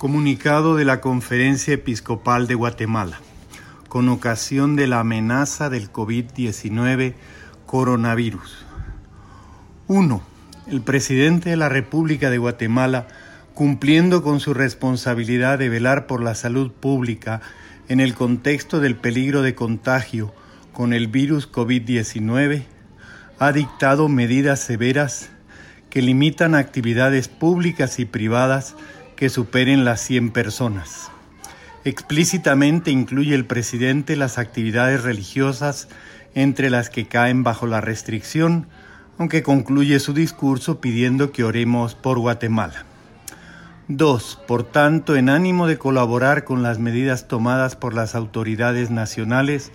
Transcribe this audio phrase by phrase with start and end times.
[0.00, 3.20] Comunicado de la Conferencia Episcopal de Guatemala
[3.90, 7.12] con ocasión de la amenaza del COVID-19
[7.66, 8.64] coronavirus.
[9.88, 10.22] 1.
[10.68, 13.08] El presidente de la República de Guatemala,
[13.52, 17.42] cumpliendo con su responsabilidad de velar por la salud pública
[17.90, 20.32] en el contexto del peligro de contagio
[20.72, 22.62] con el virus COVID-19,
[23.38, 25.28] ha dictado medidas severas
[25.90, 28.76] que limitan actividades públicas y privadas
[29.20, 31.10] que superen las 100 personas.
[31.84, 35.88] Explícitamente incluye el presidente las actividades religiosas
[36.34, 38.66] entre las que caen bajo la restricción,
[39.18, 42.86] aunque concluye su discurso pidiendo que oremos por Guatemala.
[43.88, 44.38] 2.
[44.48, 49.70] Por tanto, en ánimo de colaborar con las medidas tomadas por las autoridades nacionales,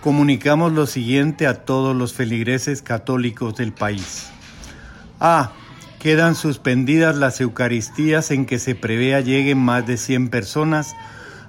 [0.00, 4.30] comunicamos lo siguiente a todos los feligreses católicos del país.
[5.20, 5.52] A.
[5.98, 10.94] Quedan suspendidas las Eucaristías en que se prevea lleguen más de 100 personas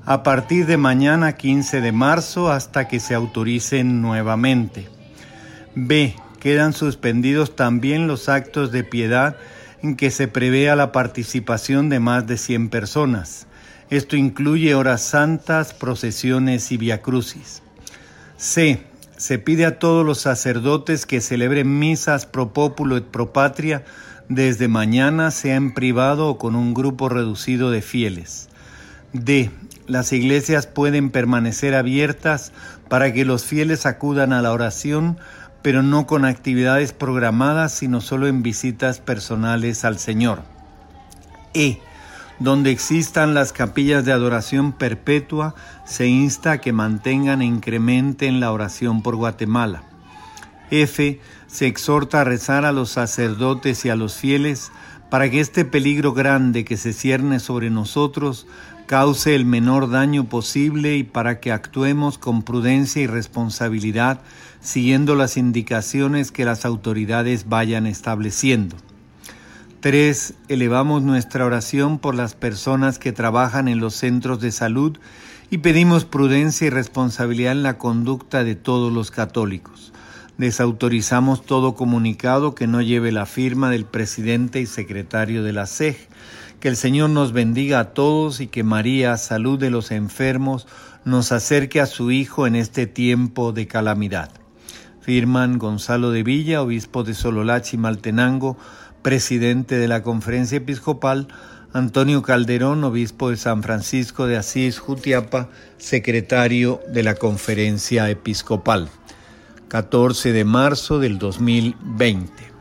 [0.06, 4.88] a partir de mañana 15 de marzo hasta que se autoricen nuevamente.
[5.76, 6.16] B.
[6.40, 9.36] Quedan suspendidos también los actos de piedad
[9.84, 13.48] en que se prevea la participación de más de 100 personas.
[13.90, 17.62] Esto incluye horas santas, procesiones y viacrucis.
[18.38, 18.82] C.
[19.18, 23.84] Se pide a todos los sacerdotes que celebren misas pro populo et pro patria
[24.30, 28.50] desde mañana, sea en privado o con un grupo reducido de fieles.
[29.14, 29.52] D.
[29.88, 32.52] Las iglesias pueden permanecer abiertas
[32.90, 35.18] para que los fieles acudan a la oración,
[35.62, 40.44] pero no con actividades programadas, sino solo en visitas personales al Señor.
[41.54, 41.80] E.
[42.40, 45.56] Donde existan las capillas de adoración perpetua,
[45.86, 49.84] se insta a que mantengan e incrementen la oración por Guatemala.
[50.72, 51.20] F.
[51.48, 54.72] Se exhorta a rezar a los sacerdotes y a los fieles
[55.10, 58.48] para que este peligro grande que se cierne sobre nosotros
[58.88, 64.22] cause el menor daño posible y para que actuemos con prudencia y responsabilidad
[64.62, 68.76] siguiendo las indicaciones que las autoridades vayan estableciendo.
[69.82, 70.34] 3.
[70.48, 74.98] Elevamos nuestra oración por las personas que trabajan en los centros de salud
[75.50, 79.94] y pedimos prudencia y responsabilidad en la conducta de todos los católicos.
[80.38, 85.98] Desautorizamos todo comunicado que no lleve la firma del presidente y secretario de la SEG.
[86.60, 90.68] Que el Señor nos bendiga a todos y que María, salud de los enfermos,
[91.06, 94.30] nos acerque a su Hijo en este tiempo de calamidad.
[95.02, 98.58] Firman Gonzalo de Villa, obispo de Sololachi Maltenango,
[99.02, 101.30] presidente de la Conferencia Episcopal,
[101.74, 108.90] Antonio Calderón, obispo de San Francisco de Asís, Jutiapa, secretario de la Conferencia Episcopal.
[109.68, 112.57] 14 de marzo del 2020.